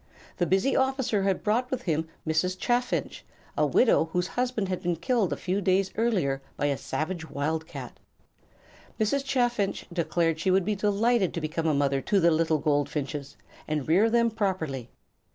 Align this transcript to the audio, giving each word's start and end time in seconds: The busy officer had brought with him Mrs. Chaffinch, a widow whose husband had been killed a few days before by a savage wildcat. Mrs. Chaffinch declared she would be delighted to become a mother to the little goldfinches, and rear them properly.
The 0.37 0.47
busy 0.47 0.75
officer 0.75 1.21
had 1.21 1.43
brought 1.43 1.69
with 1.69 1.83
him 1.83 2.07
Mrs. 2.27 2.57
Chaffinch, 2.57 3.23
a 3.55 3.67
widow 3.67 4.05
whose 4.05 4.29
husband 4.29 4.67
had 4.67 4.81
been 4.81 4.95
killed 4.95 5.31
a 5.31 5.37
few 5.37 5.61
days 5.61 5.89
before 5.89 6.41
by 6.57 6.65
a 6.65 6.75
savage 6.79 7.29
wildcat. 7.29 7.99
Mrs. 8.99 9.23
Chaffinch 9.23 9.85
declared 9.93 10.39
she 10.39 10.49
would 10.49 10.65
be 10.65 10.73
delighted 10.75 11.35
to 11.35 11.39
become 11.41 11.67
a 11.67 11.75
mother 11.75 12.01
to 12.01 12.19
the 12.19 12.31
little 12.31 12.57
goldfinches, 12.57 13.37
and 13.67 13.87
rear 13.87 14.09
them 14.09 14.31
properly. 14.31 14.89